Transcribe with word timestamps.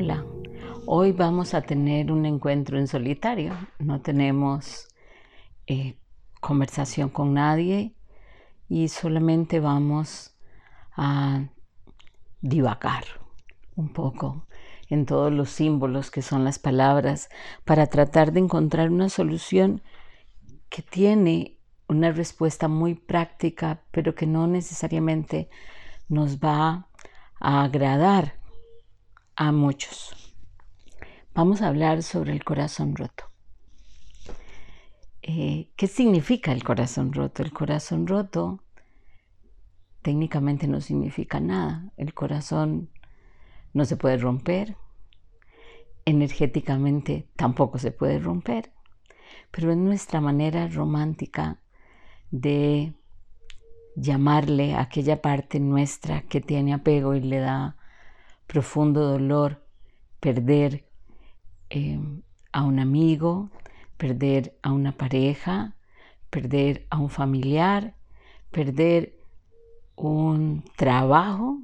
Hola, 0.00 0.24
hoy 0.86 1.10
vamos 1.10 1.54
a 1.54 1.62
tener 1.62 2.12
un 2.12 2.24
encuentro 2.24 2.78
en 2.78 2.86
solitario. 2.86 3.52
No 3.80 4.00
tenemos 4.00 4.86
eh, 5.66 5.98
conversación 6.40 7.08
con 7.08 7.34
nadie 7.34 7.96
y 8.68 8.86
solamente 8.90 9.58
vamos 9.58 10.36
a 10.96 11.48
divagar 12.40 13.06
un 13.74 13.92
poco 13.92 14.46
en 14.88 15.04
todos 15.04 15.32
los 15.32 15.50
símbolos 15.50 16.12
que 16.12 16.22
son 16.22 16.44
las 16.44 16.60
palabras 16.60 17.28
para 17.64 17.88
tratar 17.88 18.30
de 18.30 18.38
encontrar 18.38 18.92
una 18.92 19.08
solución 19.08 19.82
que 20.68 20.82
tiene 20.82 21.58
una 21.88 22.12
respuesta 22.12 22.68
muy 22.68 22.94
práctica, 22.94 23.82
pero 23.90 24.14
que 24.14 24.28
no 24.28 24.46
necesariamente 24.46 25.50
nos 26.08 26.38
va 26.38 26.86
a 27.40 27.64
agradar 27.64 28.37
a 29.38 29.52
muchos. 29.52 30.34
Vamos 31.32 31.62
a 31.62 31.68
hablar 31.68 32.02
sobre 32.02 32.32
el 32.32 32.42
corazón 32.42 32.96
roto. 32.96 33.30
Eh, 35.22 35.70
¿Qué 35.76 35.86
significa 35.86 36.50
el 36.50 36.64
corazón 36.64 37.12
roto? 37.12 37.44
El 37.44 37.52
corazón 37.52 38.08
roto 38.08 38.64
técnicamente 40.02 40.66
no 40.66 40.80
significa 40.80 41.38
nada. 41.38 41.92
El 41.96 42.14
corazón 42.14 42.90
no 43.74 43.84
se 43.84 43.96
puede 43.96 44.16
romper. 44.16 44.76
Energéticamente 46.04 47.28
tampoco 47.36 47.78
se 47.78 47.92
puede 47.92 48.18
romper. 48.18 48.72
Pero 49.52 49.70
es 49.70 49.76
nuestra 49.76 50.20
manera 50.20 50.66
romántica 50.66 51.60
de 52.32 52.92
llamarle 53.94 54.74
a 54.74 54.80
aquella 54.80 55.22
parte 55.22 55.60
nuestra 55.60 56.22
que 56.22 56.40
tiene 56.40 56.74
apego 56.74 57.14
y 57.14 57.20
le 57.20 57.38
da 57.38 57.77
profundo 58.48 59.06
dolor 59.06 59.62
perder 60.18 60.84
eh, 61.70 62.00
a 62.50 62.64
un 62.64 62.80
amigo, 62.80 63.50
perder 63.96 64.58
a 64.62 64.72
una 64.72 64.92
pareja, 64.92 65.76
perder 66.30 66.86
a 66.90 66.98
un 66.98 67.10
familiar, 67.10 67.94
perder 68.50 69.16
un 69.94 70.64
trabajo 70.76 71.60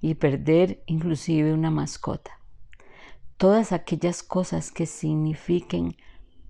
y 0.00 0.14
perder 0.14 0.82
inclusive 0.86 1.52
una 1.52 1.70
mascota. 1.70 2.40
Todas 3.36 3.72
aquellas 3.72 4.22
cosas 4.22 4.72
que 4.72 4.86
signifiquen 4.86 5.96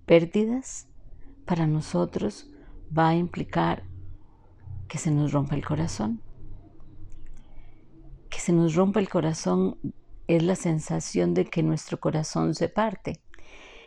pérdidas 0.05 0.87
para 1.45 1.67
nosotros 1.67 2.49
va 2.97 3.09
a 3.09 3.15
implicar 3.15 3.83
que 4.87 4.97
se 4.97 5.11
nos 5.11 5.33
rompa 5.33 5.55
el 5.55 5.65
corazón 5.65 6.21
que 8.35 8.41
se 8.41 8.51
nos 8.51 8.75
rompa 8.75 8.99
el 8.99 9.07
corazón 9.07 9.77
es 10.27 10.43
la 10.43 10.57
sensación 10.57 11.33
de 11.33 11.45
que 11.45 11.63
nuestro 11.63 12.01
corazón 12.01 12.53
se 12.53 12.67
parte. 12.67 13.21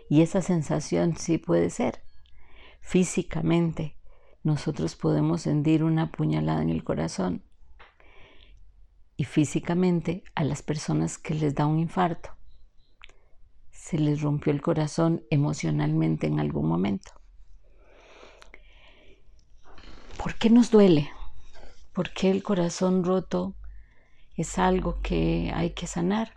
Y 0.09 0.23
esa 0.23 0.41
sensación 0.41 1.19
sí 1.19 1.37
puede 1.37 1.69
ser. 1.69 2.03
Físicamente, 2.81 3.99
nosotros 4.43 4.97
podemos 4.97 5.43
sentir 5.43 5.85
una 5.85 6.11
puñalada 6.11 6.63
en 6.63 6.71
el 6.71 6.83
corazón. 6.83 7.43
Y 9.19 9.25
físicamente, 9.25 10.25
a 10.35 10.45
las 10.45 10.63
personas 10.63 11.19
que 11.19 11.35
les 11.35 11.55
da 11.55 11.67
un 11.67 11.79
infarto, 11.79 12.31
se 13.71 13.99
les 13.99 14.23
rompió 14.23 14.51
el 14.51 14.63
corazón 14.63 15.27
emocionalmente 15.29 16.27
en 16.27 16.41
algún 16.41 16.67
momento. 16.67 17.13
¿Por 20.17 20.37
qué 20.37 20.49
nos 20.49 20.71
duele? 20.71 21.11
¿Por 21.93 22.15
qué 22.15 22.31
el 22.31 22.43
corazón 22.43 23.05
roto 23.05 23.55
es 24.39 24.59
algo 24.59 25.01
que 25.03 25.51
hay 25.53 25.71
que 25.71 25.89
sanar. 25.89 26.33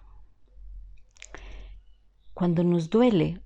Cuando 2.33 2.63
nos 2.63 2.89
duele 2.89 3.41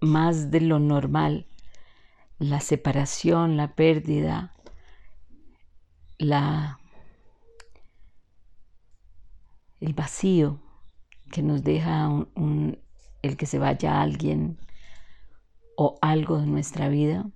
más 0.00 0.50
de 0.50 0.60
lo 0.60 0.80
normal, 0.80 1.46
la 2.40 2.58
separación, 2.58 3.56
la 3.56 3.76
pérdida, 3.76 4.52
la, 6.18 6.80
el 9.80 9.94
vacío 9.94 10.60
que 11.30 11.42
nos 11.42 11.62
deja 11.62 12.10
el 13.22 13.36
que 13.36 13.46
se 13.46 13.60
vaya 13.60 14.02
alguien 14.02 14.58
o 15.76 15.96
algo 16.02 16.40
de 16.40 16.46
nuestra 16.46 16.88
vida, 16.88 17.30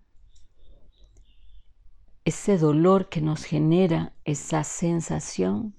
ese 2.26 2.58
dolor 2.58 3.08
que 3.08 3.20
nos 3.20 3.44
genera 3.44 4.12
esa 4.24 4.64
sensación, 4.64 5.76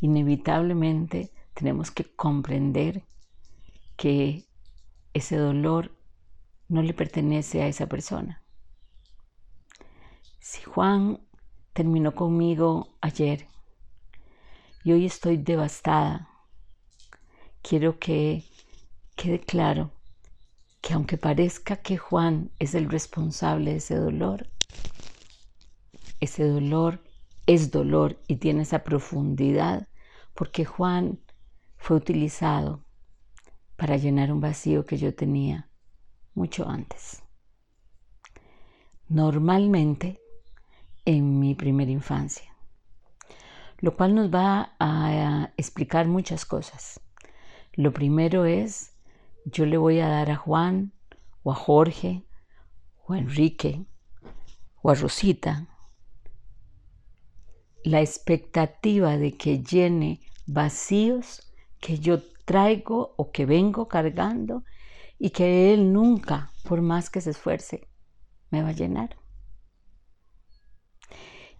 inevitablemente 0.00 1.32
tenemos 1.54 1.92
que 1.92 2.02
comprender 2.16 3.04
que 3.96 4.44
ese 5.14 5.36
dolor 5.36 5.96
no 6.68 6.82
le 6.82 6.92
pertenece 6.94 7.62
a 7.62 7.68
esa 7.68 7.86
persona. 7.86 8.42
Si 10.40 10.62
Juan 10.62 11.20
terminó 11.72 12.12
conmigo 12.16 12.96
ayer 13.00 13.46
y 14.82 14.90
hoy 14.90 15.06
estoy 15.06 15.36
devastada, 15.36 16.28
quiero 17.62 18.00
que 18.00 18.42
quede 19.14 19.38
claro 19.38 19.92
que 20.80 20.94
aunque 20.94 21.18
parezca 21.18 21.76
que 21.76 21.98
Juan 21.98 22.50
es 22.58 22.74
el 22.74 22.90
responsable 22.90 23.70
de 23.70 23.76
ese 23.76 23.94
dolor, 23.94 24.48
ese 26.22 26.44
dolor 26.44 27.02
es 27.46 27.72
dolor 27.72 28.16
y 28.28 28.36
tiene 28.36 28.62
esa 28.62 28.84
profundidad 28.84 29.88
porque 30.34 30.64
Juan 30.64 31.18
fue 31.76 31.96
utilizado 31.96 32.84
para 33.74 33.96
llenar 33.96 34.32
un 34.32 34.40
vacío 34.40 34.86
que 34.86 34.98
yo 34.98 35.12
tenía 35.16 35.68
mucho 36.34 36.68
antes. 36.68 37.24
Normalmente 39.08 40.20
en 41.04 41.40
mi 41.40 41.56
primera 41.56 41.90
infancia, 41.90 42.56
lo 43.78 43.96
cual 43.96 44.14
nos 44.14 44.32
va 44.32 44.76
a 44.78 45.52
explicar 45.56 46.06
muchas 46.06 46.46
cosas. 46.46 47.00
Lo 47.72 47.92
primero 47.92 48.44
es, 48.44 48.94
yo 49.44 49.66
le 49.66 49.76
voy 49.76 49.98
a 49.98 50.06
dar 50.06 50.30
a 50.30 50.36
Juan 50.36 50.92
o 51.42 51.50
a 51.50 51.56
Jorge 51.56 52.24
o 53.04 53.14
a 53.14 53.18
Enrique 53.18 53.84
o 54.82 54.90
a 54.90 54.94
Rosita 54.94 55.66
la 57.84 58.00
expectativa 58.00 59.16
de 59.16 59.36
que 59.36 59.62
llene 59.62 60.20
vacíos 60.46 61.52
que 61.80 61.98
yo 61.98 62.22
traigo 62.44 63.14
o 63.16 63.32
que 63.32 63.46
vengo 63.46 63.88
cargando 63.88 64.64
y 65.18 65.30
que 65.30 65.72
Él 65.72 65.92
nunca, 65.92 66.50
por 66.64 66.80
más 66.80 67.10
que 67.10 67.20
se 67.20 67.30
esfuerce, 67.30 67.88
me 68.50 68.62
va 68.62 68.70
a 68.70 68.72
llenar. 68.72 69.16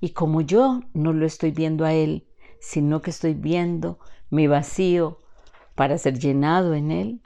Y 0.01 0.11
como 0.11 0.41
yo 0.41 0.81
no 0.95 1.13
lo 1.13 1.27
estoy 1.27 1.53
viendo 1.53 1.85
a 1.85 1.93
Él, 1.93 2.29
sino 2.61 3.03
que 3.03 3.11
estoy 3.11 3.35
viendo 3.35 3.99
mi 4.31 4.47
vacío 4.47 5.21
para 5.75 5.99
ser 5.99 6.19
llenado 6.19 6.75
en 6.75 6.91
Él, 6.91 7.23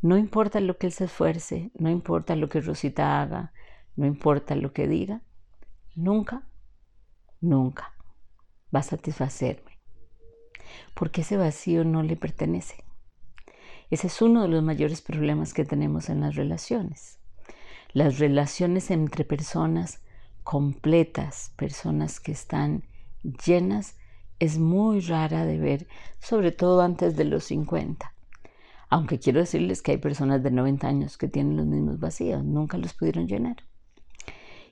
no 0.00 0.16
importa 0.16 0.60
lo 0.60 0.78
que 0.78 0.88
Él 0.88 0.92
se 0.92 1.04
esfuerce, 1.04 1.70
no 1.74 1.90
importa 1.90 2.34
lo 2.34 2.48
que 2.48 2.60
Rosita 2.60 3.22
haga, 3.22 3.52
no 3.94 4.06
importa 4.06 4.56
lo 4.56 4.72
que 4.72 4.88
diga, 4.88 5.22
nunca, 5.94 6.48
nunca 7.40 7.91
va 8.74 8.80
a 8.80 8.84
satisfacerme, 8.84 9.78
porque 10.94 11.22
ese 11.22 11.36
vacío 11.36 11.84
no 11.84 12.02
le 12.02 12.16
pertenece. 12.16 12.84
Ese 13.90 14.06
es 14.06 14.22
uno 14.22 14.42
de 14.42 14.48
los 14.48 14.62
mayores 14.62 15.02
problemas 15.02 15.52
que 15.52 15.64
tenemos 15.64 16.08
en 16.08 16.20
las 16.20 16.34
relaciones. 16.34 17.18
Las 17.92 18.18
relaciones 18.18 18.90
entre 18.90 19.24
personas 19.24 20.00
completas, 20.44 21.52
personas 21.56 22.18
que 22.18 22.32
están 22.32 22.84
llenas, 23.44 23.96
es 24.38 24.58
muy 24.58 25.00
rara 25.00 25.44
de 25.44 25.58
ver, 25.58 25.86
sobre 26.18 26.52
todo 26.52 26.80
antes 26.80 27.16
de 27.16 27.24
los 27.24 27.44
50. 27.44 28.12
Aunque 28.88 29.18
quiero 29.18 29.40
decirles 29.40 29.82
que 29.82 29.92
hay 29.92 29.98
personas 29.98 30.42
de 30.42 30.50
90 30.50 30.88
años 30.88 31.16
que 31.16 31.28
tienen 31.28 31.56
los 31.56 31.66
mismos 31.66 32.00
vacíos, 32.00 32.42
nunca 32.42 32.78
los 32.78 32.94
pudieron 32.94 33.26
llenar. 33.28 33.56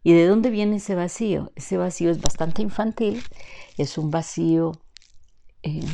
¿Y 0.03 0.15
de 0.15 0.27
dónde 0.27 0.51
viene 0.51 0.77
ese 0.77 0.95
vacío? 0.95 1.53
Ese 1.57 1.77
vacío 1.77 2.11
es 2.11 2.21
bastante 2.21 2.63
infantil, 2.63 3.23
es 3.77 3.99
un 3.99 4.11
vacío 4.11 4.73
eh, 5.63 5.85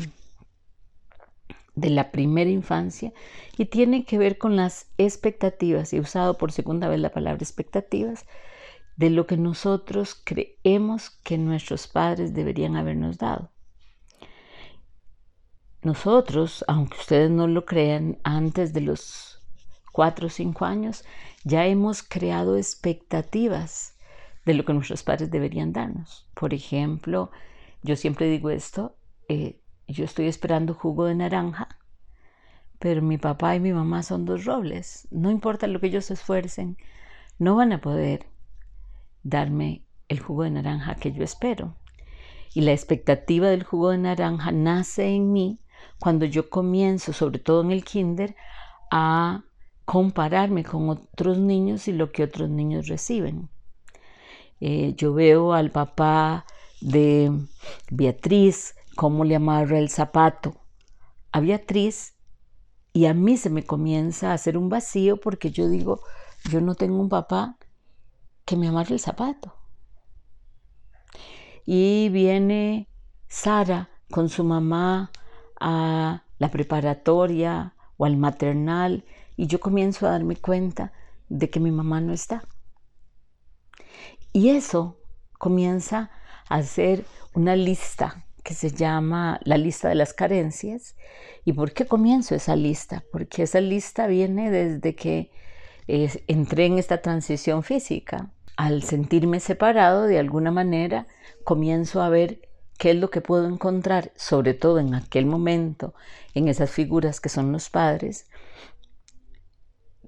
de 1.75 1.91
la 1.91 2.13
primera 2.13 2.51
infancia 2.51 3.13
y 3.59 3.67
tiene 3.67 4.05
que 4.05 4.17
ver 4.17 4.39
con 4.39 4.55
las 4.55 4.87
expectativas, 4.97 5.93
he 5.93 6.01
usado 6.01 6.39
por 6.39 6.53
segunda 6.53 6.89
vez 6.89 7.01
la 7.01 7.11
palabra 7.11 7.43
expectativas, 7.43 8.27
de 8.97 9.11
lo 9.11 9.27
que 9.27 9.37
nosotros 9.37 10.21
creemos 10.25 11.11
que 11.11 11.37
nuestros 11.37 11.87
padres 11.87 12.33
deberían 12.33 12.77
habernos 12.77 13.19
dado. 13.19 13.51
Nosotros, 15.83 16.65
aunque 16.67 16.97
ustedes 16.97 17.31
no 17.31 17.47
lo 17.47 17.67
crean, 17.67 18.19
antes 18.25 18.73
de 18.73 18.81
los 18.81 19.43
cuatro 19.93 20.29
o 20.29 20.31
cinco 20.31 20.65
años 20.65 21.05
ya 21.45 21.67
hemos 21.67 22.03
creado 22.03 22.57
expectativas 22.57 23.96
de 24.47 24.55
lo 24.55 24.65
que 24.65 24.73
nuestros 24.73 25.03
padres 25.03 25.31
deberían 25.31 25.75
darnos. 25.75 26.27
Por 26.33 26.55
ejemplo, 26.55 27.31
yo 27.83 27.97
siempre 27.97 28.31
digo 28.31 28.49
esto, 28.49 28.97
eh, 29.29 29.61
yo 29.87 30.05
estoy 30.05 30.27
esperando 30.27 30.73
jugo 30.73 31.05
de 31.05 31.15
naranja 31.15 31.69
pero 32.79 33.03
mi 33.03 33.19
papá 33.19 33.57
y 33.57 33.61
mi 33.61 33.73
mamá 33.73 34.03
son 34.03 34.25
dos 34.25 34.45
robles. 34.45 35.09
No 35.11 35.31
importa 35.31 35.67
lo 35.67 35.81
que 35.81 35.87
ellos 35.87 36.07
se 36.07 36.15
esfuercen, 36.15 36.77
no 37.39 37.57
van 37.57 37.73
a 37.73 37.81
poder 37.81 38.27
darme 39.23 39.83
el 40.09 40.21
jugo 40.21 40.45
de 40.45 40.51
naranja 40.51 40.95
que 40.95 41.13
yo 41.13 41.25
espero. 41.25 41.75
Y 42.55 42.63
la 42.63 42.73
expectativa 42.73 43.49
del 43.49 43.65
jugo 43.65 43.91
de 43.91 43.99
naranja 43.99 44.53
nace 44.53 45.15
en 45.15 45.33
mí 45.33 45.59
cuando 45.99 46.25
yo 46.27 46.49
comienzo, 46.49 47.13
sobre 47.13 47.39
todo 47.39 47.63
en 47.63 47.71
el 47.71 47.85
kinder, 47.85 48.37
a 48.91 49.45
compararme 49.85 50.65
con 50.65 50.89
otros 50.89 51.39
niños 51.39 51.89
y 51.89 51.93
lo 51.93 52.13
que 52.13 52.25
otros 52.25 52.49
niños 52.49 52.89
reciben. 52.89 53.49
Eh, 54.61 54.95
yo 54.97 55.13
veo 55.13 55.53
al 55.53 55.71
papá 55.71 56.47
de 56.81 57.31
Beatriz 57.91 58.75
cómo 58.95 59.25
le 59.25 59.37
amarra 59.37 59.79
el 59.79 59.91
zapato 59.91 60.55
a 61.33 61.41
Beatriz 61.41 62.15
y 62.93 63.05
a 63.05 63.13
mí 63.13 63.37
se 63.37 63.51
me 63.51 63.63
comienza 63.63 64.31
a 64.31 64.35
hacer 64.35 64.57
un 64.57 64.71
vacío 64.71 65.19
porque 65.19 65.51
yo 65.51 65.69
digo, 65.69 66.01
yo 66.51 66.63
no 66.63 66.75
tengo 66.75 66.99
un 66.99 67.11
papá 67.11 67.59
que 68.47 68.57
me 68.57 68.69
amarre 68.69 68.95
el 68.95 69.01
zapato. 69.01 69.55
Y 71.67 72.09
viene 72.09 72.89
Sara 73.29 73.91
con 74.11 74.31
su 74.31 74.45
mamá 74.45 75.11
a 75.61 76.23
la 76.39 76.51
preparatoria 76.51 77.75
o 77.99 78.07
al 78.07 78.17
maternal 78.17 79.05
y 79.37 79.47
yo 79.47 79.61
comienzo 79.61 80.07
a 80.07 80.13
darme 80.13 80.37
cuenta 80.37 80.93
de 81.29 81.51
que 81.51 81.61
mi 81.61 81.71
mamá 81.71 82.01
no 82.01 82.15
está. 82.15 82.45
Y 84.37 84.51
eso 84.51 84.99
comienza 85.39 86.11
a 86.51 86.63
ser 86.63 87.07
una 87.33 87.57
lista 87.57 88.27
que 88.45 88.53
se 88.53 88.71
llama 88.71 89.41
la 89.45 89.57
lista 89.57 89.89
de 89.89 89.95
las 89.95 90.13
carencias. 90.13 90.95
¿Y 91.47 91.55
por 91.55 91.73
qué 91.73 91.87
comienzo 91.87 92.35
esa 92.35 92.55
lista? 92.55 93.03
Porque 93.11 93.45
esa 93.45 93.63
lista 93.63 94.07
viene 94.07 94.51
desde 94.51 94.95
que 94.95 95.31
eh, 95.89 96.23
entré 96.27 96.67
en 96.67 96.79
esta 96.79 97.01
transición 97.01 97.63
física. 97.63 98.29
Al 98.59 98.83
sentirme 98.83 99.41
separado, 99.41 100.03
de 100.03 100.19
alguna 100.19 100.51
manera, 100.51 101.07
comienzo 101.43 102.03
a 102.03 102.11
ver 102.11 102.43
qué 102.77 102.91
es 102.91 102.97
lo 102.97 103.09
que 103.09 103.23
puedo 103.23 103.49
encontrar, 103.49 104.13
sobre 104.17 104.53
todo 104.53 104.81
en 104.81 104.95
aquel 104.95 105.25
momento, 105.25 105.95
en 106.35 106.49
esas 106.49 106.71
figuras 106.71 107.23
que 107.23 107.31
son 107.31 107.53
los 107.53 107.71
padres, 107.71 108.27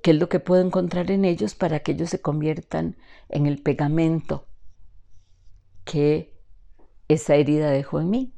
qué 0.02 0.12
es 0.12 0.18
lo 0.18 0.28
que 0.28 0.40
puedo 0.40 0.64
encontrar 0.64 1.10
en 1.10 1.24
ellos 1.24 1.54
para 1.54 1.80
que 1.80 1.92
ellos 1.92 2.10
se 2.10 2.20
conviertan 2.20 2.96
en 3.28 3.46
el 3.46 3.62
pegamento 3.62 4.46
que 5.84 6.38
esa 7.08 7.34
herida 7.34 7.70
dejó 7.70 8.00
en 8.00 8.10
mí. 8.10 8.34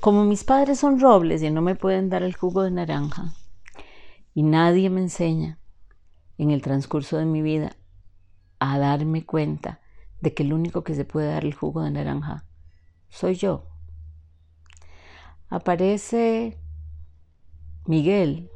Como 0.00 0.24
mis 0.24 0.44
padres 0.44 0.78
son 0.78 1.00
robles 1.00 1.42
y 1.42 1.50
no 1.50 1.62
me 1.62 1.74
pueden 1.74 2.08
dar 2.08 2.22
el 2.22 2.34
jugo 2.34 2.62
de 2.62 2.70
naranja, 2.70 3.34
y 4.34 4.42
nadie 4.42 4.90
me 4.90 5.00
enseña 5.00 5.58
en 6.38 6.50
el 6.50 6.62
transcurso 6.62 7.16
de 7.16 7.24
mi 7.24 7.42
vida 7.42 7.76
a 8.58 8.78
darme 8.78 9.24
cuenta 9.24 9.80
de 10.20 10.34
que 10.34 10.42
el 10.42 10.52
único 10.52 10.84
que 10.84 10.94
se 10.94 11.04
puede 11.04 11.28
dar 11.28 11.44
el 11.44 11.54
jugo 11.54 11.82
de 11.82 11.90
naranja 11.90 12.44
soy 13.08 13.34
yo. 13.34 13.66
Aparece 15.48 16.58
Miguel 17.86 18.50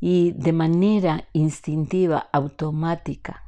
y 0.00 0.32
de 0.32 0.52
manera 0.52 1.28
instintiva, 1.32 2.28
automática 2.32 3.44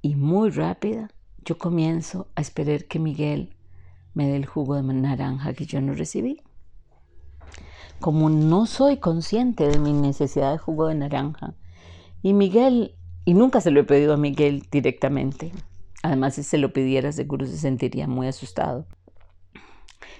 y 0.00 0.16
muy 0.16 0.50
rápida, 0.50 1.10
yo 1.44 1.58
comienzo 1.58 2.28
a 2.34 2.40
esperar 2.40 2.84
que 2.84 2.98
Miguel 2.98 3.54
me 4.14 4.26
dé 4.26 4.36
el 4.36 4.46
jugo 4.46 4.74
de 4.74 4.82
naranja 4.82 5.54
que 5.54 5.64
yo 5.64 5.80
no 5.80 5.94
recibí. 5.94 6.42
Como 8.00 8.28
no 8.30 8.66
soy 8.66 8.98
consciente 8.98 9.68
de 9.68 9.78
mi 9.78 9.92
necesidad 9.92 10.52
de 10.52 10.58
jugo 10.58 10.88
de 10.88 10.96
naranja, 10.96 11.54
y 12.20 12.34
Miguel, 12.34 12.96
y 13.24 13.34
nunca 13.34 13.60
se 13.60 13.70
lo 13.70 13.80
he 13.80 13.84
pedido 13.84 14.14
a 14.14 14.16
Miguel 14.16 14.66
directamente, 14.70 15.52
además 16.02 16.34
si 16.34 16.42
se 16.42 16.58
lo 16.58 16.72
pidiera 16.72 17.12
seguro 17.12 17.46
se 17.46 17.56
sentiría 17.56 18.08
muy 18.08 18.26
asustado. 18.26 18.86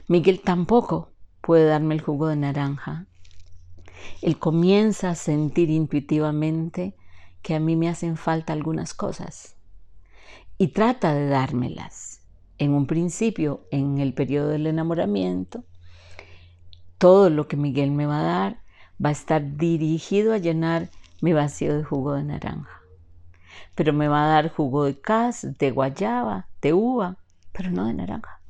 Miguel 0.09 0.41
tampoco 0.41 1.11
puede 1.41 1.67
darme 1.67 1.95
el 1.95 2.01
jugo 2.01 2.29
de 2.29 2.37
naranja. 2.37 3.07
Él 4.21 4.39
comienza 4.39 5.11
a 5.11 5.15
sentir 5.15 5.71
intuitivamente 5.71 6.95
que 7.43 7.55
a 7.55 7.61
mí 7.61 7.77
me 7.77 7.89
hacen 7.89 8.17
falta 8.17 8.53
algunas 8.53 8.95
cosas 8.95 9.57
y 10.59 10.69
trata 10.69 11.15
de 11.15 11.29
dármelas. 11.29 12.21
En 12.59 12.73
un 12.73 12.87
principio, 12.87 13.67
en 13.71 13.99
el 13.99 14.15
periodo 14.15 14.51
del 14.51 14.67
enamoramiento, 14.67 15.65
todo 16.99 17.31
lo 17.31 17.49
que 17.49 17.57
Miguel 17.57 17.91
me 17.91 18.07
va 18.07 18.21
a 18.21 18.23
dar 18.23 18.63
va 19.05 19.09
a 19.09 19.13
estar 19.13 19.57
dirigido 19.57 20.33
a 20.33 20.39
llenar 20.39 20.91
mi 21.21 21.33
vacío 21.33 21.77
de 21.77 21.83
jugo 21.83 22.15
de 22.15 22.23
naranja. 22.23 22.83
Pero 23.75 23.93
me 23.93 24.07
va 24.07 24.25
a 24.25 24.29
dar 24.29 24.51
jugo 24.51 24.85
de 24.85 25.01
cas, 25.01 25.47
de 25.59 25.71
guayaba, 25.71 26.49
de 26.61 26.73
uva, 26.73 27.17
pero 27.53 27.71
no 27.71 27.87
de 27.87 27.95
naranja. 27.95 28.42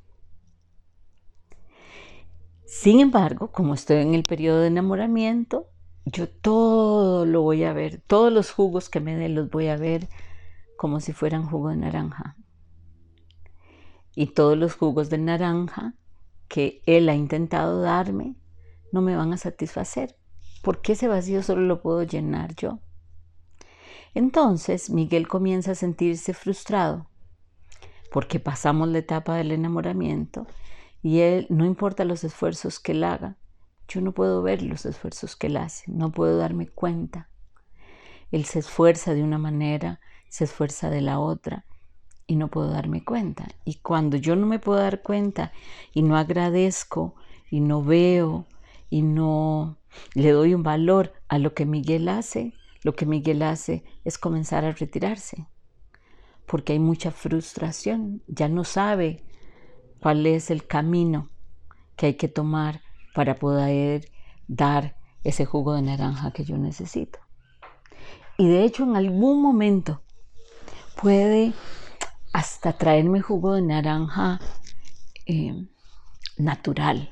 Sin 2.73 3.01
embargo, 3.01 3.53
como 3.53 3.75
estoy 3.75 3.99
en 3.99 4.15
el 4.15 4.23
periodo 4.23 4.63
de 4.63 4.69
enamoramiento, 4.69 5.69
yo 6.07 6.27
todo 6.27 7.27
lo 7.27 7.43
voy 7.43 7.65
a 7.65 7.75
ver, 7.75 8.01
todos 8.07 8.33
los 8.33 8.51
jugos 8.51 8.89
que 8.89 8.99
me 8.99 9.15
den 9.15 9.35
los 9.35 9.51
voy 9.51 9.69
a 9.69 9.77
ver 9.77 10.09
como 10.79 10.99
si 10.99 11.13
fueran 11.13 11.47
jugo 11.47 11.69
de 11.69 11.77
naranja. 11.77 12.35
Y 14.17 14.29
todos 14.29 14.57
los 14.57 14.75
jugos 14.75 15.11
de 15.11 15.19
naranja 15.19 15.95
que 16.49 16.81
él 16.87 17.11
ha 17.11 17.15
intentado 17.15 17.83
darme 17.83 18.37
no 18.91 19.03
me 19.03 19.17
van 19.17 19.35
a 19.35 19.37
satisfacer, 19.37 20.17
porque 20.63 20.93
ese 20.93 21.09
vacío 21.09 21.43
solo 21.43 21.61
lo 21.61 21.83
puedo 21.83 22.03
llenar 22.05 22.55
yo. 22.55 22.79
Entonces 24.15 24.89
Miguel 24.89 25.29
comienza 25.29 25.73
a 25.73 25.75
sentirse 25.75 26.33
frustrado, 26.33 27.07
porque 28.11 28.41
pasamos 28.41 28.89
la 28.89 28.99
etapa 28.99 29.37
del 29.37 29.53
enamoramiento 29.53 30.47
y 31.03 31.21
él, 31.21 31.47
no 31.51 31.65
importa 31.65 32.05
los 32.05 32.25
esfuerzos 32.25 32.79
que 32.79 32.93
él 32.93 33.05
haga, 33.05 33.37
yo 33.89 34.01
no 34.01 34.13
puedo 34.13 34.43
ver 34.43 34.63
los 34.63 34.87
esfuerzos 34.87 35.37
que 35.37 35.49
él 35.49 35.57
hace, 35.57 35.91
no 35.91 36.13
puedo 36.13 36.39
darme 36.39 36.69
cuenta. 36.69 37.29
Él 38.31 38.45
se 38.45 38.61
esfuerza 38.61 39.13
de 39.13 39.23
una 39.23 39.39
manera 39.39 40.01
se 40.33 40.45
esfuerza 40.45 40.89
de 40.89 41.03
la 41.03 41.21
otra 41.21 41.67
y 42.27 42.37
no 42.37 42.49
puedo 42.49 42.71
darme 42.71 43.05
cuenta. 43.05 43.49
Y 43.67 43.75
cuando 43.81 44.17
yo 44.17 44.35
no 44.35 44.47
me 44.47 44.59
puedo 44.59 44.79
dar 44.79 45.03
cuenta 45.03 45.53
y 45.93 46.03
no 46.03 46.17
agradezco 46.17 47.15
y 47.51 47.61
no 47.61 47.85
veo 47.85 48.47
y 48.89 49.03
no 49.03 49.77
le 50.15 50.31
doy 50.31 50.55
un 50.55 50.63
valor 50.63 51.13
a 51.29 51.39
lo 51.39 51.53
que 51.53 51.67
Miguel 51.67 52.09
hace, 52.09 52.55
lo 52.83 52.95
que 52.95 53.05
Miguel 53.05 53.43
hace 53.43 53.85
es 54.05 54.17
comenzar 54.17 54.65
a 54.65 54.73
retirarse, 54.73 55.49
porque 56.47 56.73
hay 56.73 56.79
mucha 56.79 57.11
frustración, 57.11 58.23
ya 58.27 58.49
no 58.49 58.65
sabe 58.65 59.23
cuál 60.03 60.27
es 60.27 60.51
el 60.51 60.67
camino 60.67 61.31
que 61.97 62.07
hay 62.07 62.15
que 62.15 62.27
tomar 62.27 62.81
para 63.15 63.37
poder 63.37 64.11
dar 64.49 64.97
ese 65.23 65.45
jugo 65.45 65.75
de 65.75 65.83
naranja 65.83 66.33
que 66.33 66.45
yo 66.45 66.59
necesito. 66.59 67.21
Y 68.37 68.49
de 68.49 68.65
hecho 68.65 68.83
en 68.83 68.97
algún 68.97 69.41
momento 69.41 70.03
puede 71.01 71.53
hasta 72.33 72.73
traerme 72.73 73.21
jugo 73.21 73.55
de 73.55 73.63
naranja 73.63 74.41
eh, 75.27 75.69
natural, 76.37 77.11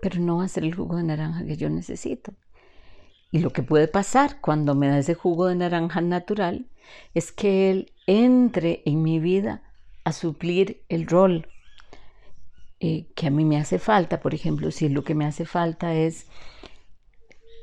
pero 0.00 0.20
no 0.20 0.36
va 0.36 0.44
a 0.44 0.48
ser 0.48 0.62
el 0.62 0.74
jugo 0.74 0.96
de 0.96 1.02
naranja 1.02 1.44
que 1.44 1.56
yo 1.56 1.68
necesito. 1.70 2.34
Y 3.32 3.40
lo 3.40 3.50
que 3.50 3.64
puede 3.64 3.88
pasar 3.88 4.40
cuando 4.40 4.76
me 4.76 4.86
da 4.86 4.98
ese 4.98 5.14
jugo 5.14 5.46
de 5.46 5.56
naranja 5.56 6.00
natural 6.00 6.68
es 7.14 7.32
que 7.32 7.70
él 7.70 7.92
entre 8.06 8.82
en 8.86 9.02
mi 9.02 9.18
vida 9.18 9.69
a 10.10 10.12
suplir 10.12 10.84
el 10.88 11.06
rol 11.06 11.48
eh, 12.80 13.06
que 13.14 13.26
a 13.26 13.30
mí 13.30 13.44
me 13.44 13.58
hace 13.58 13.78
falta. 13.78 14.20
Por 14.20 14.34
ejemplo, 14.34 14.70
si 14.70 14.88
lo 14.88 15.02
que 15.04 15.14
me 15.14 15.26
hace 15.26 15.44
falta 15.44 15.94
es 15.94 16.26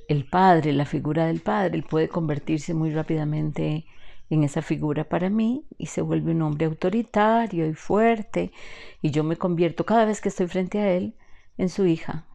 el 0.08 0.26
padre, 0.26 0.74
la 0.74 0.86
figura 0.86 1.28
del 1.28 1.42
padre, 1.42 1.78
él 1.78 1.84
puede 1.84 2.08
convertirse 2.08 2.74
muy 2.74 2.92
rápidamente 2.92 3.86
en 4.30 4.44
esa 4.44 4.62
figura 4.62 5.06
para 5.06 5.30
mí 5.30 5.66
y 5.78 5.88
se 5.88 6.02
vuelve 6.02 6.32
un 6.32 6.42
hombre 6.42 6.66
autoritario 6.66 7.68
y 7.68 7.74
fuerte 7.74 8.52
y 9.02 9.12
yo 9.12 9.24
me 9.24 9.38
convierto 9.38 9.86
cada 9.86 10.06
vez 10.06 10.20
que 10.22 10.30
estoy 10.30 10.48
frente 10.48 10.80
a 10.80 10.92
él 10.92 11.16
en 11.58 11.70
su 11.70 11.86
hija 11.86 12.26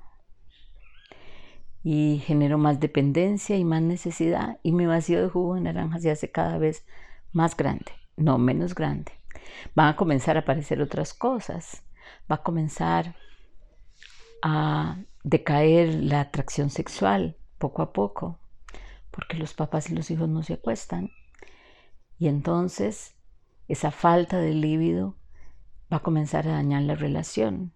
y 1.85 2.23
genero 2.25 2.59
más 2.59 2.81
dependencia 2.81 3.57
y 3.57 3.65
más 3.65 3.83
necesidad 3.83 4.59
y 4.63 4.73
mi 4.73 4.87
vacío 4.87 5.21
de 5.21 5.29
jugo 5.29 5.55
de 5.55 5.63
naranja 5.63 5.99
se 6.01 6.11
hace 6.11 6.31
cada 6.31 6.57
vez 6.59 6.87
más 7.33 7.57
grande, 7.57 7.93
no 8.17 8.39
menos 8.39 8.75
grande. 8.75 9.13
Van 9.75 9.89
a 9.89 9.97
comenzar 9.97 10.37
a 10.37 10.41
aparecer 10.41 10.81
otras 10.81 11.15
cosas, 11.15 11.83
va 12.31 12.37
a 12.37 12.43
comenzar 12.43 13.17
a 14.43 14.99
decaer 15.23 15.95
la 15.95 16.21
atracción 16.21 16.71
sexual 16.71 17.37
poco 17.59 17.83
a 17.83 17.93
poco, 17.93 18.39
porque 19.11 19.37
los 19.37 19.55
papás 19.55 19.91
y 19.91 19.95
los 19.95 20.11
hijos 20.11 20.29
no 20.29 20.43
se 20.43 20.55
acuestan. 20.55 21.11
Y 22.19 22.29
entonces 22.29 23.15
esa 23.69 23.91
falta 23.91 24.39
de 24.39 24.55
líbido 24.55 25.17
va 25.93 25.99
a 25.99 26.03
comenzar 26.03 26.49
a 26.49 26.53
dañar 26.53 26.83
la 26.83 26.95
relación. 26.95 27.73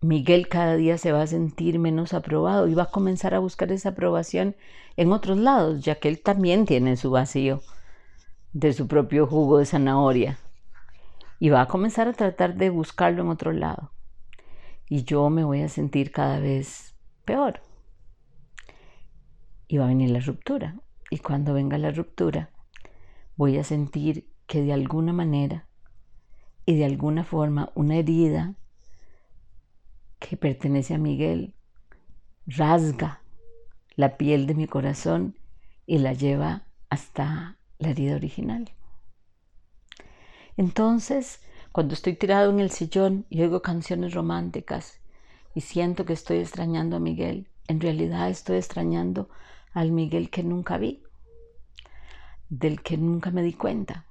Miguel 0.00 0.48
cada 0.48 0.76
día 0.76 0.98
se 0.98 1.12
va 1.12 1.22
a 1.22 1.26
sentir 1.26 1.78
menos 1.78 2.14
aprobado 2.14 2.68
y 2.68 2.74
va 2.74 2.84
a 2.84 2.90
comenzar 2.90 3.34
a 3.34 3.38
buscar 3.38 3.72
esa 3.72 3.90
aprobación 3.90 4.56
en 4.96 5.12
otros 5.12 5.38
lados, 5.38 5.82
ya 5.82 5.96
que 5.96 6.08
él 6.08 6.22
también 6.22 6.64
tiene 6.64 6.96
su 6.96 7.10
vacío 7.10 7.62
de 8.56 8.72
su 8.72 8.88
propio 8.88 9.26
jugo 9.26 9.58
de 9.58 9.66
zanahoria 9.66 10.38
y 11.38 11.50
va 11.50 11.60
a 11.60 11.68
comenzar 11.68 12.08
a 12.08 12.14
tratar 12.14 12.54
de 12.56 12.70
buscarlo 12.70 13.22
en 13.22 13.28
otro 13.28 13.52
lado. 13.52 13.92
Y 14.88 15.04
yo 15.04 15.28
me 15.28 15.44
voy 15.44 15.60
a 15.60 15.68
sentir 15.68 16.10
cada 16.10 16.40
vez 16.40 16.96
peor. 17.26 17.60
Y 19.68 19.76
va 19.76 19.84
a 19.84 19.88
venir 19.88 20.08
la 20.08 20.20
ruptura. 20.20 20.80
Y 21.10 21.18
cuando 21.18 21.52
venga 21.52 21.76
la 21.76 21.90
ruptura, 21.90 22.48
voy 23.36 23.58
a 23.58 23.64
sentir 23.64 24.32
que 24.46 24.62
de 24.62 24.72
alguna 24.72 25.12
manera 25.12 25.68
y 26.64 26.76
de 26.76 26.86
alguna 26.86 27.24
forma 27.24 27.70
una 27.74 27.96
herida 27.96 28.54
que 30.18 30.38
pertenece 30.38 30.94
a 30.94 30.98
Miguel 30.98 31.54
rasga 32.46 33.20
la 33.96 34.16
piel 34.16 34.46
de 34.46 34.54
mi 34.54 34.66
corazón 34.66 35.36
y 35.84 35.98
la 35.98 36.14
lleva 36.14 36.62
hasta 36.88 37.58
la 37.78 37.90
herida 37.90 38.16
original. 38.16 38.70
Entonces, 40.56 41.40
cuando 41.72 41.94
estoy 41.94 42.14
tirado 42.14 42.50
en 42.50 42.60
el 42.60 42.70
sillón 42.70 43.26
y 43.28 43.42
oigo 43.42 43.60
canciones 43.60 44.14
románticas 44.14 45.00
y 45.54 45.60
siento 45.60 46.06
que 46.06 46.14
estoy 46.14 46.38
extrañando 46.38 46.96
a 46.96 47.00
Miguel, 47.00 47.48
en 47.68 47.80
realidad 47.80 48.30
estoy 48.30 48.56
extrañando 48.56 49.28
al 49.72 49.92
Miguel 49.92 50.30
que 50.30 50.42
nunca 50.42 50.78
vi, 50.78 51.02
del 52.48 52.82
que 52.82 52.96
nunca 52.96 53.30
me 53.30 53.42
di 53.42 53.52
cuenta, 53.52 54.06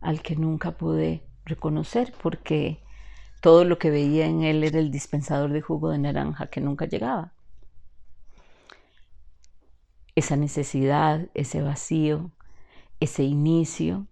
al 0.00 0.22
que 0.22 0.36
nunca 0.36 0.72
pude 0.72 1.26
reconocer 1.44 2.14
porque 2.22 2.82
todo 3.40 3.64
lo 3.64 3.78
que 3.78 3.90
veía 3.90 4.26
en 4.26 4.44
él 4.44 4.62
era 4.62 4.78
el 4.78 4.92
dispensador 4.92 5.50
de 5.50 5.62
jugo 5.62 5.90
de 5.90 5.98
naranja 5.98 6.46
que 6.46 6.60
nunca 6.60 6.86
llegaba. 6.86 7.32
Esa 10.14 10.36
necesidad, 10.36 11.28
ese 11.34 11.62
vacío, 11.62 12.30
ese 13.02 13.24
inicio, 13.24 14.06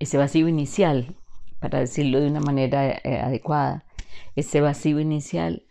ese 0.00 0.18
vacío 0.18 0.48
inicial, 0.48 1.16
para 1.60 1.78
decirlo 1.78 2.20
de 2.20 2.26
una 2.26 2.40
manera 2.40 2.90
eh, 2.90 3.20
adecuada, 3.20 3.84
ese 4.34 4.60
vacío 4.60 4.98
inicial, 4.98 5.64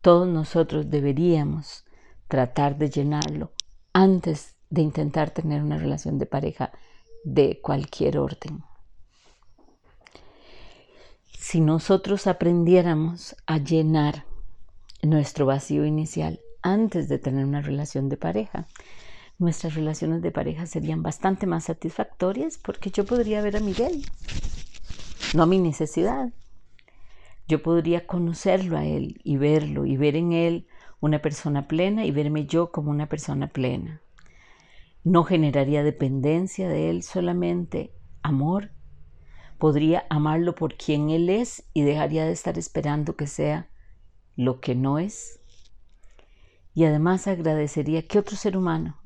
todos 0.00 0.26
nosotros 0.26 0.88
deberíamos 0.88 1.84
tratar 2.28 2.78
de 2.78 2.88
llenarlo 2.88 3.52
antes 3.92 4.56
de 4.70 4.80
intentar 4.80 5.30
tener 5.30 5.62
una 5.62 5.76
relación 5.76 6.18
de 6.18 6.24
pareja 6.24 6.72
de 7.24 7.60
cualquier 7.60 8.16
orden. 8.16 8.64
Si 11.38 11.60
nosotros 11.60 12.26
aprendiéramos 12.26 13.36
a 13.46 13.58
llenar 13.58 14.24
nuestro 15.02 15.44
vacío 15.44 15.84
inicial 15.84 16.40
antes 16.62 17.08
de 17.10 17.18
tener 17.18 17.44
una 17.44 17.60
relación 17.60 18.08
de 18.08 18.16
pareja, 18.16 18.66
nuestras 19.42 19.74
relaciones 19.74 20.22
de 20.22 20.30
pareja 20.30 20.66
serían 20.66 21.02
bastante 21.02 21.46
más 21.46 21.64
satisfactorias 21.64 22.58
porque 22.58 22.90
yo 22.90 23.04
podría 23.04 23.42
ver 23.42 23.56
a 23.56 23.60
Miguel, 23.60 24.06
no 25.34 25.42
a 25.42 25.46
mi 25.46 25.58
necesidad. 25.58 26.32
Yo 27.48 27.62
podría 27.62 28.06
conocerlo 28.06 28.78
a 28.78 28.84
él 28.86 29.20
y 29.24 29.36
verlo 29.36 29.84
y 29.84 29.96
ver 29.96 30.16
en 30.16 30.32
él 30.32 30.66
una 31.00 31.20
persona 31.20 31.68
plena 31.68 32.06
y 32.06 32.10
verme 32.12 32.46
yo 32.46 32.72
como 32.72 32.90
una 32.90 33.08
persona 33.08 33.48
plena. 33.48 34.00
No 35.04 35.24
generaría 35.24 35.82
dependencia 35.82 36.68
de 36.68 36.88
él, 36.88 37.02
solamente 37.02 37.92
amor 38.22 38.70
podría 39.62 40.06
amarlo 40.10 40.56
por 40.56 40.74
quien 40.74 41.10
Él 41.10 41.30
es 41.30 41.62
y 41.72 41.82
dejaría 41.82 42.24
de 42.24 42.32
estar 42.32 42.58
esperando 42.58 43.14
que 43.14 43.28
sea 43.28 43.68
lo 44.34 44.58
que 44.58 44.74
no 44.74 44.98
es. 44.98 45.38
Y 46.74 46.82
además 46.84 47.28
agradecería 47.28 48.08
que 48.08 48.18
otro 48.18 48.36
ser 48.36 48.56
humano, 48.56 49.00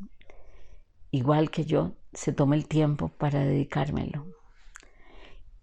igual 1.10 1.50
que 1.50 1.64
yo, 1.64 1.92
se 2.12 2.32
tome 2.32 2.56
el 2.56 2.66
tiempo 2.66 3.08
para 3.08 3.40
dedicármelo. 3.40 4.26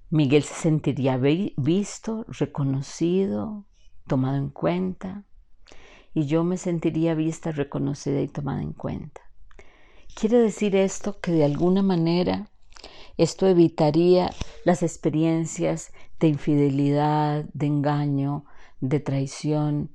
Miguel 0.10 0.44
se 0.44 0.54
sentiría 0.54 1.18
visto, 1.18 2.26
reconocido, 2.28 3.66
tomado 4.08 4.38
en 4.38 4.50
cuenta, 4.50 5.26
y 6.14 6.26
yo 6.28 6.44
me 6.44 6.58
sentiría 6.58 7.16
vista, 7.16 7.52
reconocida 7.52 8.22
y 8.22 8.28
tomada 8.28 8.62
en 8.62 8.74
cuenta. 8.74 9.22
Quiere 10.16 10.38
decir 10.38 10.76
esto 10.76 11.20
que 11.20 11.32
de 11.32 11.44
alguna 11.44 11.82
manera 11.82 12.48
esto 13.18 13.48
evitaría 13.48 14.30
las 14.66 14.84
experiencias 14.84 15.92
de 16.20 16.28
infidelidad, 16.28 17.46
de 17.54 17.66
engaño, 17.68 18.46
de 18.80 19.00
traición 19.00 19.90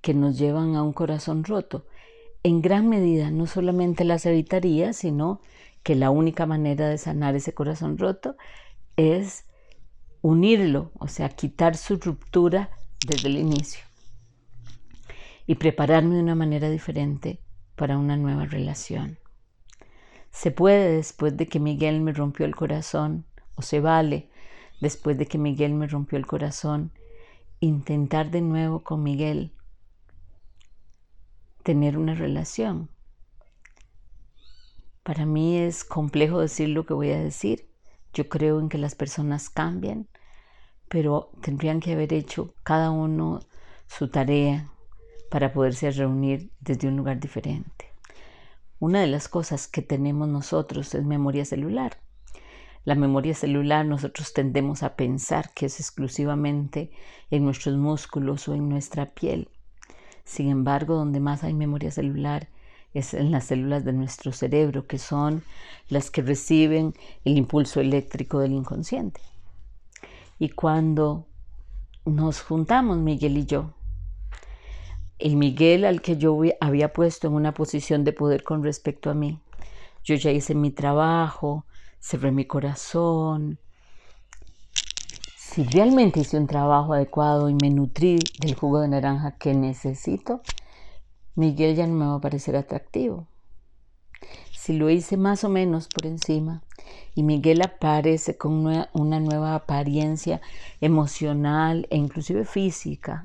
que 0.00 0.14
nos 0.14 0.38
llevan 0.38 0.76
a 0.76 0.82
un 0.82 0.92
corazón 0.92 1.42
roto. 1.42 1.86
En 2.46 2.62
gran 2.62 2.88
medida 2.88 3.32
no 3.32 3.48
solamente 3.48 4.04
las 4.04 4.24
evitaría, 4.24 4.92
sino 4.92 5.40
que 5.82 5.96
la 5.96 6.10
única 6.10 6.46
manera 6.46 6.88
de 6.88 6.96
sanar 6.96 7.34
ese 7.34 7.52
corazón 7.54 7.98
roto 7.98 8.36
es 8.96 9.46
unirlo, 10.22 10.92
o 11.00 11.08
sea, 11.08 11.28
quitar 11.28 11.76
su 11.76 11.96
ruptura 11.96 12.70
desde 13.04 13.26
el 13.30 13.38
inicio 13.38 13.84
y 15.48 15.56
prepararme 15.56 16.14
de 16.14 16.22
una 16.22 16.36
manera 16.36 16.70
diferente 16.70 17.40
para 17.74 17.98
una 17.98 18.16
nueva 18.16 18.44
relación. 18.44 19.18
Se 20.30 20.52
puede 20.52 20.98
después 20.98 21.36
de 21.36 21.48
que 21.48 21.58
Miguel 21.58 22.00
me 22.00 22.12
rompió 22.12 22.46
el 22.46 22.54
corazón, 22.54 23.24
o 23.56 23.62
se 23.62 23.80
vale 23.80 24.30
después 24.80 25.18
de 25.18 25.26
que 25.26 25.36
Miguel 25.36 25.74
me 25.74 25.88
rompió 25.88 26.16
el 26.16 26.28
corazón, 26.28 26.92
intentar 27.58 28.30
de 28.30 28.40
nuevo 28.40 28.84
con 28.84 29.02
Miguel 29.02 29.50
tener 31.66 31.98
una 31.98 32.14
relación. 32.14 32.88
Para 35.02 35.26
mí 35.26 35.58
es 35.58 35.82
complejo 35.82 36.38
decir 36.38 36.68
lo 36.68 36.86
que 36.86 36.94
voy 36.94 37.10
a 37.10 37.18
decir. 37.18 37.68
Yo 38.14 38.28
creo 38.28 38.60
en 38.60 38.68
que 38.68 38.78
las 38.78 38.94
personas 38.94 39.50
cambian, 39.50 40.06
pero 40.88 41.32
tendrían 41.42 41.80
que 41.80 41.94
haber 41.94 42.12
hecho 42.12 42.54
cada 42.62 42.92
uno 42.92 43.40
su 43.88 44.06
tarea 44.06 44.70
para 45.28 45.52
poderse 45.52 45.90
reunir 45.90 46.52
desde 46.60 46.86
un 46.86 46.96
lugar 46.98 47.18
diferente. 47.18 47.86
Una 48.78 49.00
de 49.00 49.08
las 49.08 49.26
cosas 49.26 49.66
que 49.66 49.82
tenemos 49.82 50.28
nosotros 50.28 50.94
es 50.94 51.04
memoria 51.04 51.44
celular. 51.44 51.98
La 52.84 52.94
memoria 52.94 53.34
celular 53.34 53.84
nosotros 53.84 54.32
tendemos 54.32 54.84
a 54.84 54.94
pensar 54.94 55.52
que 55.52 55.66
es 55.66 55.80
exclusivamente 55.80 56.92
en 57.32 57.44
nuestros 57.44 57.76
músculos 57.76 58.46
o 58.46 58.54
en 58.54 58.68
nuestra 58.68 59.06
piel. 59.06 59.48
Sin 60.26 60.50
embargo, 60.50 60.96
donde 60.96 61.20
más 61.20 61.44
hay 61.44 61.54
memoria 61.54 61.92
celular 61.92 62.48
es 62.92 63.14
en 63.14 63.30
las 63.30 63.44
células 63.44 63.84
de 63.84 63.92
nuestro 63.92 64.32
cerebro, 64.32 64.86
que 64.86 64.98
son 64.98 65.44
las 65.88 66.10
que 66.10 66.20
reciben 66.20 66.94
el 67.24 67.38
impulso 67.38 67.80
eléctrico 67.80 68.40
del 68.40 68.52
inconsciente. 68.52 69.20
Y 70.38 70.50
cuando 70.50 71.26
nos 72.04 72.42
juntamos, 72.42 72.98
Miguel 72.98 73.38
y 73.38 73.46
yo, 73.46 73.74
el 75.18 75.36
Miguel 75.36 75.84
al 75.84 76.02
que 76.02 76.16
yo 76.16 76.38
había 76.60 76.92
puesto 76.92 77.28
en 77.28 77.34
una 77.34 77.54
posición 77.54 78.02
de 78.02 78.12
poder 78.12 78.42
con 78.42 78.64
respecto 78.64 79.10
a 79.10 79.14
mí. 79.14 79.38
Yo 80.02 80.16
ya 80.16 80.32
hice 80.32 80.56
mi 80.56 80.72
trabajo, 80.72 81.66
cerré 82.00 82.32
mi 82.32 82.46
corazón. 82.46 83.60
Si 85.56 85.64
realmente 85.64 86.20
hice 86.20 86.36
un 86.36 86.46
trabajo 86.46 86.92
adecuado 86.92 87.48
y 87.48 87.54
me 87.54 87.70
nutrí 87.70 88.18
del 88.40 88.54
jugo 88.54 88.80
de 88.80 88.88
naranja 88.88 89.38
que 89.38 89.54
necesito, 89.54 90.42
Miguel 91.34 91.74
ya 91.74 91.86
no 91.86 91.94
me 91.94 92.04
va 92.04 92.16
a 92.16 92.20
parecer 92.20 92.56
atractivo. 92.56 93.26
Si 94.52 94.74
lo 94.74 94.90
hice 94.90 95.16
más 95.16 95.44
o 95.44 95.48
menos 95.48 95.88
por 95.88 96.04
encima 96.04 96.62
y 97.14 97.22
Miguel 97.22 97.62
aparece 97.62 98.36
con 98.36 98.66
una 98.92 99.20
nueva 99.20 99.54
apariencia 99.54 100.42
emocional 100.82 101.86
e 101.88 101.96
inclusive 101.96 102.44
física, 102.44 103.24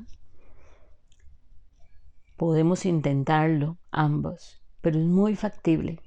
Podemos 2.37 2.85
intentarlo 2.85 3.77
ambos, 3.91 4.61
pero 4.79 4.97
es 4.97 5.05
muy 5.05 5.35
factible 5.35 5.99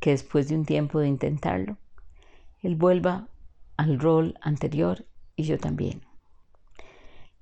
que 0.00 0.10
después 0.10 0.50
de 0.50 0.56
un 0.56 0.66
tiempo 0.66 1.00
de 1.00 1.08
intentarlo, 1.08 1.78
él 2.62 2.76
vuelva 2.76 3.28
al 3.78 3.98
rol 3.98 4.38
anterior 4.42 5.06
y 5.40 5.44
yo 5.44 5.58
también. 5.58 6.02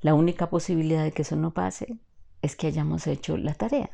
La 0.01 0.15
única 0.15 0.49
posibilidad 0.49 1.03
de 1.05 1.13
que 1.13 1.23
eso 1.23 1.37
no 1.37 1.53
pase 1.53 1.99
es 2.41 2.57
que 2.57 2.69
hayamos 2.69 3.07
hecho 3.07 3.37
la 3.37 3.55
tarea. 3.55 3.91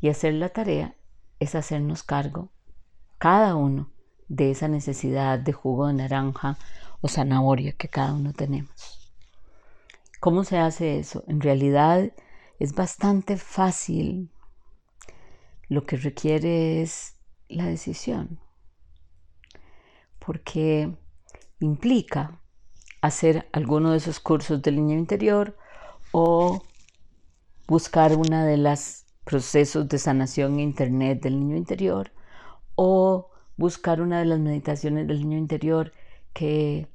Y 0.00 0.08
hacer 0.08 0.34
la 0.34 0.48
tarea 0.48 0.96
es 1.38 1.54
hacernos 1.54 2.02
cargo, 2.02 2.50
cada 3.18 3.54
uno, 3.54 3.90
de 4.28 4.50
esa 4.50 4.68
necesidad 4.68 5.38
de 5.38 5.52
jugo 5.52 5.86
de 5.86 5.94
naranja 5.94 6.56
o 7.00 7.08
zanahoria 7.08 7.72
que 7.72 7.88
cada 7.88 8.14
uno 8.14 8.32
tenemos. 8.32 9.12
¿Cómo 10.20 10.44
se 10.44 10.58
hace 10.58 10.98
eso? 10.98 11.22
En 11.28 11.40
realidad 11.40 12.12
es 12.58 12.74
bastante 12.74 13.36
fácil. 13.36 14.30
Lo 15.68 15.84
que 15.84 15.96
requiere 15.96 16.82
es 16.82 17.16
la 17.48 17.66
decisión, 17.66 18.40
porque 20.18 20.96
implica 21.60 22.40
hacer 23.04 23.46
alguno 23.52 23.90
de 23.90 23.98
esos 23.98 24.18
cursos 24.18 24.62
del 24.62 24.76
niño 24.76 24.98
interior 24.98 25.54
o 26.10 26.62
buscar 27.66 28.16
una 28.16 28.46
de 28.46 28.56
las 28.56 29.04
procesos 29.24 29.86
de 29.90 29.98
sanación 29.98 30.54
en 30.54 30.60
internet 30.60 31.22
del 31.22 31.38
niño 31.38 31.54
interior 31.54 32.12
o 32.76 33.28
buscar 33.58 34.00
una 34.00 34.20
de 34.20 34.24
las 34.24 34.38
meditaciones 34.38 35.06
del 35.06 35.20
niño 35.20 35.36
interior 35.36 35.92
que 36.32 36.88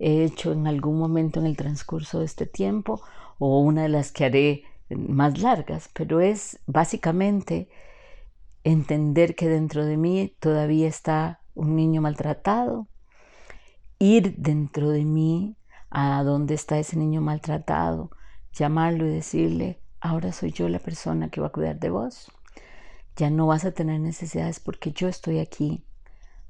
he 0.00 0.24
hecho 0.24 0.50
en 0.50 0.66
algún 0.66 0.98
momento 0.98 1.38
en 1.38 1.46
el 1.46 1.56
transcurso 1.56 2.18
de 2.18 2.24
este 2.24 2.46
tiempo 2.46 3.00
o 3.38 3.60
una 3.60 3.84
de 3.84 3.90
las 3.90 4.10
que 4.10 4.24
haré 4.24 4.64
más 4.90 5.38
largas, 5.38 5.88
pero 5.94 6.20
es 6.20 6.58
básicamente 6.66 7.68
entender 8.64 9.36
que 9.36 9.48
dentro 9.48 9.84
de 9.84 9.96
mí 9.96 10.34
todavía 10.40 10.88
está 10.88 11.42
un 11.54 11.76
niño 11.76 12.00
maltratado, 12.00 12.88
ir 14.04 14.36
dentro 14.36 14.90
de 14.90 15.04
mí 15.04 15.56
a 15.88 16.22
donde 16.24 16.52
está 16.52 16.78
ese 16.78 16.98
niño 16.98 17.22
maltratado, 17.22 18.10
llamarlo 18.52 19.06
y 19.06 19.10
decirle, 19.10 19.80
ahora 19.98 20.30
soy 20.32 20.52
yo 20.52 20.68
la 20.68 20.78
persona 20.78 21.30
que 21.30 21.40
va 21.40 21.46
a 21.46 21.52
cuidar 21.52 21.78
de 21.80 21.88
vos. 21.88 22.30
Ya 23.16 23.30
no 23.30 23.46
vas 23.46 23.64
a 23.64 23.72
tener 23.72 24.00
necesidades 24.00 24.60
porque 24.60 24.92
yo 24.92 25.08
estoy 25.08 25.38
aquí 25.38 25.84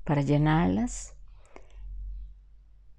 para 0.02 0.22
llenarlas 0.22 1.14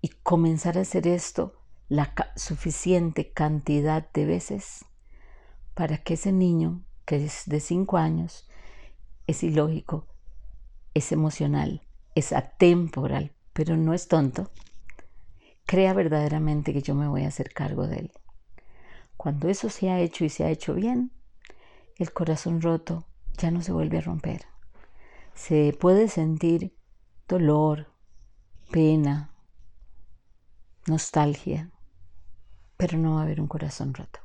y 0.02 0.10
comenzar 0.24 0.78
a 0.78 0.82
hacer 0.82 1.06
esto 1.06 1.60
la 1.90 2.14
suficiente 2.38 3.32
cantidad 3.32 4.10
de 4.14 4.26
veces 4.26 4.86
para 5.74 5.98
que 5.98 6.14
ese 6.14 6.32
niño 6.32 6.82
que 7.06 7.26
es 7.26 7.44
de 7.46 7.60
5 7.60 7.98
años 7.98 8.48
es 9.28 9.44
ilógico, 9.44 10.08
es 10.94 11.12
emocional, 11.12 11.82
es 12.14 12.32
atemporal, 12.32 13.35
pero 13.56 13.78
no 13.78 13.94
es 13.94 14.10
tonto, 14.10 14.52
crea 15.66 15.94
verdaderamente 15.94 16.74
que 16.74 16.82
yo 16.82 16.94
me 16.94 17.08
voy 17.08 17.24
a 17.24 17.30
hacer 17.30 17.54
cargo 17.54 17.88
de 17.88 18.00
él. 18.00 18.12
Cuando 19.16 19.48
eso 19.48 19.70
se 19.70 19.90
ha 19.90 20.02
hecho 20.02 20.26
y 20.26 20.30
se 20.30 20.44
ha 20.44 20.50
hecho 20.50 20.74
bien, 20.74 21.12
el 21.96 22.12
corazón 22.12 22.62
roto 22.62 23.06
ya 23.38 23.52
no 23.52 23.62
se 23.62 23.72
vuelve 23.72 24.00
a 24.00 24.02
romper. 24.02 24.42
Se 25.36 25.72
puede 25.80 26.10
sentir 26.10 26.76
dolor, 27.30 27.88
pena, 28.72 29.32
nostalgia, 30.86 31.72
pero 32.76 32.98
no 32.98 33.16
va 33.16 33.22
a 33.22 33.24
haber 33.24 33.40
un 33.40 33.48
corazón 33.48 33.94
roto. 33.94 34.20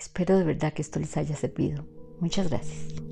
Espero 0.00 0.36
de 0.36 0.44
verdad 0.44 0.72
que 0.72 0.82
esto 0.82 0.98
les 0.98 1.16
haya 1.16 1.36
servido. 1.36 1.86
Muchas 2.18 2.48
gracias. 2.48 3.07